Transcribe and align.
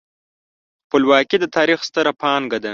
خپلواکي 0.85 1.37
د 1.41 1.45
تاریخ 1.57 1.79
ستره 1.89 2.11
پانګه 2.21 2.59
ده. 2.63 2.69